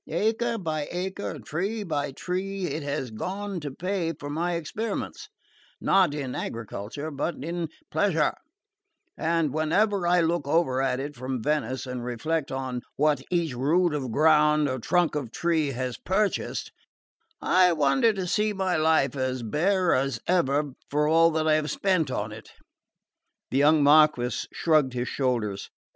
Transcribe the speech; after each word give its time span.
Acre 0.09 0.57
by 0.57 0.87
acre, 0.89 1.37
tree 1.37 1.83
by 1.83 2.11
tree, 2.11 2.65
it 2.65 2.81
has 2.81 3.11
gone 3.11 3.59
to 3.59 3.69
pay 3.69 4.13
for 4.13 4.31
my 4.31 4.53
experiments, 4.55 5.29
not 5.79 6.15
in 6.15 6.33
agriculture 6.33 7.11
but 7.11 7.35
in 7.35 7.69
pleasure; 7.91 8.33
and 9.15 9.53
whenever 9.53 10.07
I 10.07 10.21
look 10.21 10.47
over 10.47 10.81
at 10.81 10.99
it 10.99 11.15
from 11.15 11.43
Venice 11.43 11.85
and 11.85 12.03
reflect 12.03 12.51
on 12.51 12.81
what 12.95 13.21
each 13.29 13.53
rood 13.53 13.93
of 13.93 14.11
ground 14.11 14.67
or 14.67 14.79
trunk 14.79 15.13
of 15.13 15.31
tree 15.31 15.67
has 15.67 15.99
purchased, 15.99 16.71
I 17.39 17.71
wonder 17.71 18.11
to 18.11 18.25
see 18.25 18.53
my 18.53 18.77
life 18.77 19.15
as 19.15 19.43
bare 19.43 19.93
as 19.93 20.19
ever 20.25 20.71
for 20.89 21.07
all 21.07 21.29
that 21.29 21.47
I 21.47 21.53
have 21.53 21.69
spent 21.69 22.09
on 22.09 22.31
it." 22.31 22.49
The 23.51 23.59
young 23.59 23.83
Marquess 23.83 24.47
shrugged 24.51 24.93
his 24.93 25.09
shoulders. 25.09 25.69